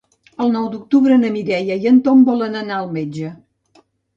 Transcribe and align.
El 0.45 0.47
nou 0.53 0.63
d'octubre 0.75 1.17
na 1.25 1.29
Mireia 1.35 1.77
i 1.83 1.87
en 1.91 2.01
Tom 2.09 2.25
volen 2.33 2.59
anar 2.63 2.81
al 2.81 2.91
metge. 2.99 3.31